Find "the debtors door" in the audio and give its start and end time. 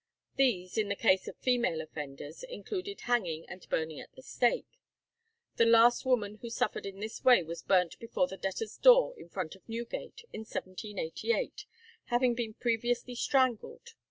8.25-9.13